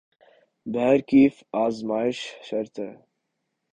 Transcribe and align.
بہرکیف 0.65 1.33
آزمائش 1.63 2.17
شرط 2.47 2.73
ہے۔ 2.79 2.91